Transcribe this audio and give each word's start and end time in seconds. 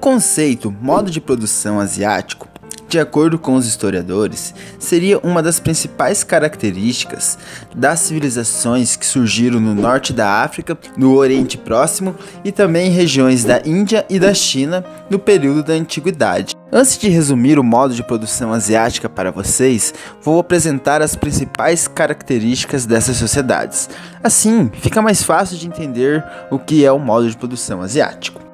conceito 0.00 0.74
modo 0.80 1.10
de 1.10 1.20
produção 1.20 1.78
asiático, 1.78 2.48
de 2.88 2.98
acordo 2.98 3.38
com 3.38 3.54
os 3.54 3.66
historiadores, 3.66 4.52
seria 4.78 5.20
uma 5.20 5.40
das 5.40 5.60
principais 5.60 6.24
características 6.24 7.38
das 7.72 8.00
civilizações 8.00 8.96
que 8.96 9.06
surgiram 9.06 9.60
no 9.60 9.74
norte 9.74 10.12
da 10.12 10.42
África, 10.42 10.76
no 10.96 11.14
Oriente 11.14 11.56
Próximo 11.56 12.16
e 12.44 12.50
também 12.50 12.88
em 12.88 12.94
regiões 12.94 13.44
da 13.44 13.62
Índia 13.64 14.04
e 14.10 14.18
da 14.18 14.34
China 14.34 14.84
no 15.08 15.20
período 15.20 15.62
da 15.62 15.74
Antiguidade. 15.74 16.56
Antes 16.72 16.98
de 16.98 17.08
resumir 17.08 17.58
o 17.58 17.64
modo 17.64 17.94
de 17.94 18.02
produção 18.02 18.52
asiática 18.52 19.08
para 19.08 19.30
vocês, 19.30 19.94
vou 20.22 20.40
apresentar 20.40 21.00
as 21.02 21.14
principais 21.14 21.86
características 21.86 22.86
dessas 22.86 23.18
sociedades. 23.18 23.88
Assim, 24.22 24.68
fica 24.80 25.00
mais 25.00 25.22
fácil 25.22 25.56
de 25.56 25.66
entender 25.68 26.24
o 26.50 26.58
que 26.58 26.84
é 26.84 26.90
o 26.90 26.98
modo 26.98 27.30
de 27.30 27.36
produção 27.36 27.82
asiático. 27.82 28.49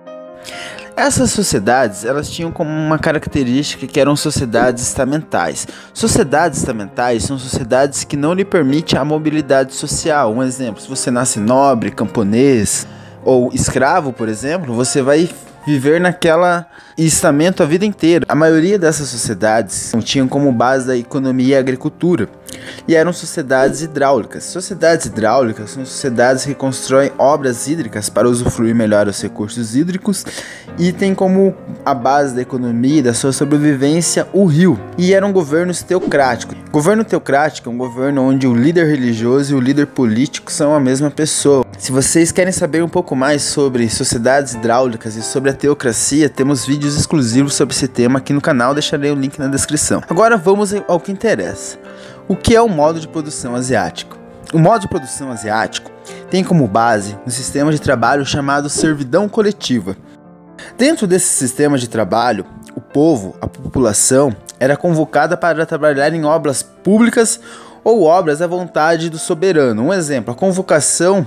Essas 0.97 1.31
sociedades, 1.31 2.07
elas 2.07 2.31
tinham 2.31 2.51
como 2.51 2.71
uma 2.71 2.99
característica 2.99 3.87
que 3.87 4.01
eram 4.01 4.17
sociedades 4.17 4.83
estamentais. 4.83 5.69
Sociedades 5.93 6.61
estamentais 6.61 7.23
são 7.23 7.39
sociedades 7.39 8.03
que 8.03 8.17
não 8.17 8.33
lhe 8.33 8.47
permitem 8.47 8.99
a 8.99 9.05
mobilidade 9.05 9.75
social. 9.75 10.33
Um 10.33 10.43
exemplo, 10.43 10.81
se 10.81 10.89
você 10.89 11.11
nasce 11.11 11.39
nobre, 11.39 11.91
camponês 11.91 12.87
ou 13.23 13.51
escravo, 13.53 14.11
por 14.11 14.27
exemplo, 14.27 14.73
você 14.75 15.03
vai 15.03 15.29
viver 15.67 16.01
naquela 16.01 16.67
estamento 16.97 17.63
a 17.63 17.67
vida 17.67 17.85
inteira. 17.85 18.25
A 18.27 18.35
maioria 18.35 18.79
dessas 18.79 19.09
sociedades 19.09 19.93
tinham 20.03 20.27
como 20.27 20.51
base 20.51 20.91
a 20.91 20.97
economia 20.97 21.49
e 21.49 21.57
a 21.57 21.61
agricultura 21.61 22.27
e 22.87 22.95
eram 22.95 23.13
sociedades 23.13 23.83
hidráulicas. 23.83 24.45
Sociedades 24.45 25.07
hidráulicas 25.07 25.71
são 25.71 25.85
sociedades 25.85 26.45
que 26.45 26.55
constroem 26.55 27.13
obras 27.19 27.69
hídricas 27.69 28.09
para 28.09 28.29
usufruir 28.29 28.75
melhor 28.75 29.09
os 29.09 29.21
recursos 29.21 29.75
hídricos 29.75 30.25
e 30.79 30.93
têm 30.93 31.15
como 31.15 31.55
a 31.85 31.95
base 31.95 32.35
da 32.35 32.43
economia 32.43 32.99
e 32.99 33.03
da 33.03 33.15
sua 33.15 33.33
sobrevivência 33.33 34.27
o 34.33 34.45
rio. 34.45 34.79
E 34.99 35.15
eram 35.15 35.33
governos 35.33 35.83
teocráticos. 35.83 36.57
Governo 36.71 37.05
teocrático 37.05 37.69
é 37.69 37.73
um 37.73 37.79
governo 37.79 38.23
onde 38.23 38.47
o 38.47 38.55
líder 38.55 38.87
religioso 38.87 39.53
e 39.53 39.57
o 39.57 39.61
líder 39.61 39.87
político 39.87 40.53
são 40.53 40.75
a 40.75 40.81
mesma 40.81 41.11
pessoa. 41.11 41.65
Se 41.79 41.93
vocês 41.93 42.33
querem 42.33 42.53
saber 42.53 42.83
um 42.83 42.89
pouco 42.89 43.15
mais 43.15 43.43
sobre 43.43 43.89
sociedades 43.89 44.55
hidráulicas 44.55 45.17
e 45.17 45.23
sobre 45.23 45.51
a 45.51 45.55
teocracia, 45.55 46.29
temos 46.29 46.65
vídeos 46.65 46.97
exclusivos 46.97 47.55
sobre 47.55 47.75
esse 47.75 47.89
tema 47.89 48.19
aqui 48.19 48.33
no 48.33 48.41
canal, 48.41 48.75
deixarei 48.75 49.11
o 49.11 49.15
link 49.15 49.39
na 49.39 49.49
descrição. 49.49 50.03
Agora 50.09 50.37
vamos 50.37 50.75
ao 50.89 51.01
que 51.01 51.13
interessa. 51.13 51.79
O 52.29 52.35
que 52.35 52.57
é 52.57 52.61
o 52.61 52.69
modo 52.69 52.99
de 52.99 53.07
produção 53.07 53.55
asiático? 53.55 54.19
O 54.53 54.59
modo 54.59 54.81
de 54.81 54.89
produção 54.89 55.31
asiático 55.31 55.93
tem 56.29 56.43
como 56.43 56.67
base 56.67 57.17
um 57.25 57.31
sistema 57.31 57.71
de 57.71 57.81
trabalho 57.81 58.27
chamado 58.27 58.69
servidão 58.69 59.29
coletiva. 59.29 59.97
Dentro 60.77 61.07
desse 61.07 61.29
sistema 61.29 61.79
de 61.79 61.89
trabalho, 61.89 62.45
o 62.75 62.81
povo, 62.81 63.37
a 63.41 63.47
população, 63.47 64.35
era 64.59 64.77
convocada 64.77 65.37
para 65.37 65.65
trabalhar 65.65 66.13
em 66.13 66.25
obras 66.25 66.65
públicas 66.65 67.39
ou 67.85 68.03
obras 68.03 68.43
à 68.43 68.47
vontade 68.49 69.09
do 69.09 69.19
soberano. 69.19 69.85
Um 69.85 69.93
exemplo, 69.93 70.35
a 70.35 70.37
convocação 70.37 71.25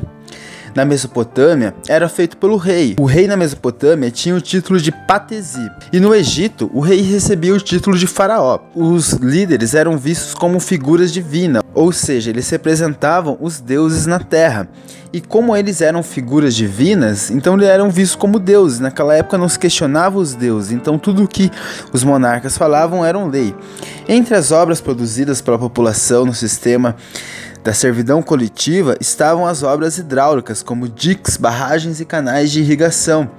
na 0.76 0.86
Mesopotâmia 0.86 1.74
era 1.88 2.08
feito 2.10 2.38
pelo 2.38 2.58
rei. 2.58 2.96
O 3.00 3.06
rei 3.06 3.28
na 3.28 3.38
Mesopotâmia 3.38 4.12
tinha 4.12 4.36
o 4.36 4.42
título 4.42 4.80
de 4.80 4.92
Patesi, 4.92 5.70
e 5.92 6.00
no 6.00 6.14
Egito 6.14 6.70
o 6.74 6.80
rei 6.80 7.02
recebia 7.02 7.54
o 7.54 7.60
título 7.60 7.98
de 7.98 8.08
faraó. 8.08 8.60
Os 8.76 9.14
líderes 9.14 9.74
eram 9.74 9.98
vistos 9.98 10.34
como 10.34 10.60
figuras 10.60 11.12
divinas, 11.12 11.62
ou 11.74 11.92
seja, 11.92 12.30
eles 12.30 12.50
representavam 12.50 13.38
os 13.40 13.60
deuses 13.60 14.06
na 14.06 14.20
terra. 14.20 14.68
E 15.12 15.20
como 15.20 15.56
eles 15.56 15.82
eram 15.82 16.04
figuras 16.04 16.54
divinas, 16.56 17.32
então 17.32 17.56
eles 17.56 17.68
eram 17.68 17.90
vistos 17.90 18.16
como 18.16 18.38
deuses. 18.38 18.80
Naquela 18.80 19.16
época 19.16 19.40
não 19.40 19.50
se 19.50 19.58
questionava 19.58 20.20
os 20.20 20.36
deuses, 20.36 20.72
então 20.72 21.00
tudo 21.00 21.24
o 21.24 21.28
que 21.28 21.50
os 21.92 22.04
monarcas 22.04 22.56
falavam 22.56 23.04
eram 23.04 23.28
lei. 23.28 23.56
Entre 24.08 24.36
as 24.36 24.52
obras 24.52 24.80
produzidas 24.80 25.42
pela 25.42 25.58
população 25.58 26.26
no 26.26 26.34
sistema 26.34 26.96
da 27.64 27.74
servidão 27.74 28.22
coletiva 28.22 28.96
estavam 29.00 29.46
as 29.46 29.64
obras 29.64 29.98
hidráulicas, 29.98 30.64
como 30.64 30.88
diques, 30.88 31.38
barragens 31.38 32.00
e 32.00 32.06
canais 32.06 32.52
de 32.52 32.62
irrigação, 32.62 33.30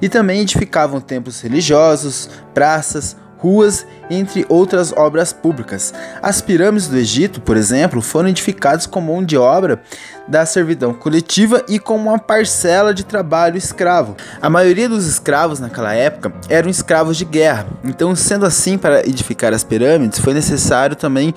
e 0.00 0.08
também 0.08 0.40
edificavam 0.40 1.00
templos 1.00 1.40
religiosos, 1.40 2.28
praças, 2.52 3.16
ruas, 3.38 3.86
entre 4.10 4.44
outras 4.48 4.92
obras 4.92 5.32
públicas. 5.32 5.94
As 6.20 6.40
pirâmides 6.40 6.88
do 6.88 6.96
Egito, 6.96 7.40
por 7.40 7.56
exemplo, 7.56 8.02
foram 8.02 8.28
edificadas 8.28 8.86
com 8.86 9.00
mão 9.00 9.24
de 9.24 9.36
obra 9.36 9.80
da 10.26 10.44
servidão 10.44 10.92
coletiva 10.92 11.64
e 11.68 11.78
com 11.78 11.96
uma 11.96 12.18
parcela 12.18 12.92
de 12.92 13.04
trabalho 13.04 13.56
escravo. 13.56 14.16
A 14.42 14.50
maioria 14.50 14.88
dos 14.88 15.06
escravos 15.06 15.60
naquela 15.60 15.94
época 15.94 16.32
eram 16.48 16.68
escravos 16.68 17.16
de 17.16 17.24
guerra. 17.24 17.66
Então, 17.84 18.14
sendo 18.14 18.44
assim, 18.44 18.76
para 18.76 19.06
edificar 19.06 19.54
as 19.54 19.64
pirâmides, 19.64 20.18
foi 20.18 20.34
necessário 20.34 20.96
também 20.96 21.34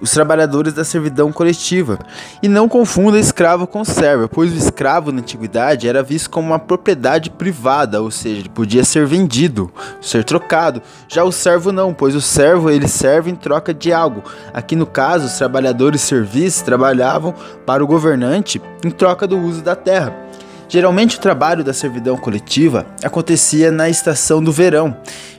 os 0.00 0.10
trabalhadores 0.10 0.72
da 0.72 0.84
servidão 0.84 1.32
coletiva. 1.32 1.98
E 2.42 2.48
não 2.48 2.68
confunda 2.68 3.18
escravo 3.18 3.66
com 3.66 3.84
servo, 3.84 4.28
pois 4.28 4.52
o 4.52 4.56
escravo 4.56 5.12
na 5.12 5.20
antiguidade 5.20 5.88
era 5.88 6.02
visto 6.02 6.30
como 6.30 6.48
uma 6.48 6.58
propriedade 6.58 7.30
privada, 7.30 8.02
ou 8.02 8.10
seja, 8.10 8.40
ele 8.40 8.48
podia 8.48 8.84
ser 8.84 9.06
vendido, 9.06 9.70
ser 10.00 10.24
trocado. 10.24 10.82
Já 11.08 11.24
o 11.24 11.32
servo 11.32 11.72
não, 11.72 11.94
pois 11.94 12.14
o 12.14 12.20
servo 12.20 12.70
ele 12.70 12.88
serve 12.88 13.30
em 13.30 13.34
troca 13.34 13.72
de 13.72 13.92
algo. 13.92 14.22
Aqui 14.52 14.76
no 14.76 14.86
caso, 14.86 15.26
os 15.26 15.38
trabalhadores 15.38 16.00
serviços 16.00 16.62
trabalhavam 16.62 17.34
para 17.66 17.82
o 17.82 17.86
governante 17.86 18.60
em 18.84 18.90
troca 18.90 19.26
do 19.26 19.38
uso 19.38 19.62
da 19.62 19.74
terra. 19.74 20.24
Geralmente 20.68 21.18
o 21.18 21.20
trabalho 21.20 21.62
da 21.62 21.72
servidão 21.72 22.16
coletiva 22.16 22.86
acontecia 23.02 23.70
na 23.70 23.88
estação 23.88 24.42
do 24.42 24.50
verão 24.50 24.96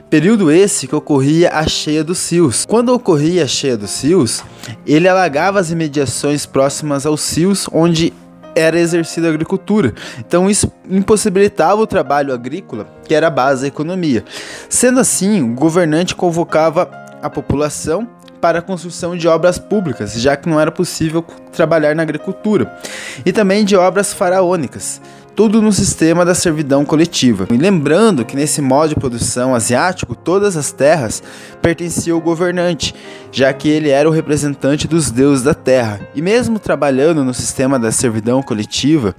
Período 0.10 0.52
esse 0.52 0.88
que 0.88 0.96
ocorria 0.96 1.50
a 1.52 1.68
cheia 1.68 2.04
dos 2.04 2.32
rios. 2.32 2.66
Quando 2.66 2.94
ocorria 2.94 3.44
a 3.44 3.48
cheia 3.48 3.76
dos 3.76 4.04
rios, 4.04 4.44
ele 4.86 5.08
alagava 5.08 5.60
as 5.60 5.72
imediações 5.72 6.46
próximas 6.46 7.06
aos 7.06 7.36
rios 7.36 7.68
onde 7.72 8.14
era 8.56 8.80
exercida 8.80 9.28
a 9.28 9.32
agricultura. 9.32 9.94
Então 10.20 10.50
isso 10.50 10.72
impossibilitava 10.90 11.82
o 11.82 11.88
trabalho 11.88 12.34
agrícola, 12.34 12.88
que 13.08 13.14
era 13.14 13.28
a 13.28 13.32
base 13.32 13.64
da 13.64 13.68
economia. 13.68 14.24
Sendo 14.70 15.00
assim, 15.00 15.42
o 15.42 15.54
governante 15.56 16.16
convocava 16.16 16.90
a 17.22 17.30
população 17.30 18.08
para 18.40 18.60
a 18.60 18.62
construção 18.62 19.18
de 19.18 19.28
obras 19.28 19.58
públicas, 19.58 20.14
já 20.14 20.38
que 20.38 20.48
não 20.48 20.60
era 20.60 20.72
possível 20.72 21.26
trabalhar 21.52 21.96
na 21.96 22.04
agricultura, 22.04 22.80
e 23.26 23.34
também 23.34 23.66
de 23.66 23.76
obras 23.76 24.14
faraônicas, 24.14 25.02
tudo 25.36 25.62
no 25.62 25.74
sistema 25.74 26.24
da 26.24 26.34
servidão 26.34 26.86
coletiva. 26.86 27.46
E 27.52 27.58
lembrando 27.58 28.24
que 28.24 28.36
nesse 28.36 28.62
modo 28.62 28.90
de 28.90 28.96
produção 28.96 29.54
asiático, 29.54 30.16
todas 30.16 30.56
as 30.56 30.72
terras 30.72 31.22
pertenciam 31.62 32.16
ao 32.16 32.22
governante, 32.24 32.96
já 33.32 33.52
que 33.52 33.68
ele 33.68 33.90
era 33.90 34.08
o 34.08 34.12
representante 34.12 34.88
dos 34.88 35.12
deuses 35.12 35.44
da 35.44 35.54
terra. 35.54 36.00
E 36.16 36.22
mesmo 36.22 36.58
trabalhando 36.58 37.24
no 37.24 37.34
sistema 37.34 37.78
da 37.78 37.92
servidão 37.92 38.42
coletiva, 38.42 39.14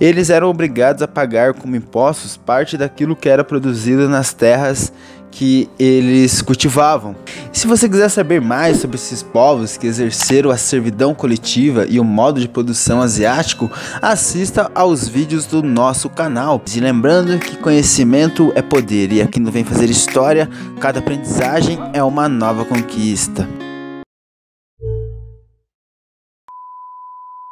eles 0.00 0.30
eram 0.30 0.50
obrigados 0.50 1.00
a 1.00 1.08
pagar 1.08 1.54
como 1.54 1.76
impostos 1.76 2.36
parte 2.36 2.76
daquilo 2.76 3.14
que 3.14 3.28
era 3.28 3.44
produzido 3.44 4.08
nas 4.08 4.32
terras 4.32 4.92
que 5.36 5.68
eles 5.78 6.40
cultivavam. 6.40 7.14
se 7.52 7.66
você 7.66 7.86
quiser 7.86 8.08
saber 8.08 8.40
mais 8.40 8.78
sobre 8.78 8.96
esses 8.96 9.22
povos 9.22 9.76
que 9.76 9.86
exerceram 9.86 10.50
a 10.50 10.56
servidão 10.56 11.14
coletiva 11.14 11.84
e 11.86 12.00
o 12.00 12.04
modo 12.04 12.40
de 12.40 12.48
produção 12.48 13.02
asiático, 13.02 13.70
assista 14.00 14.70
aos 14.74 15.06
vídeos 15.06 15.44
do 15.44 15.62
nosso 15.62 16.08
canal. 16.08 16.62
E 16.74 16.80
lembrando 16.80 17.38
que 17.38 17.58
conhecimento 17.58 18.50
é 18.54 18.62
poder 18.62 19.12
e 19.12 19.20
aqui 19.20 19.38
no 19.38 19.50
Vem 19.50 19.62
Fazer 19.62 19.90
História, 19.90 20.48
cada 20.80 21.00
aprendizagem 21.00 21.78
é 21.92 22.02
uma 22.02 22.30
nova 22.30 22.64
conquista. 22.64 23.46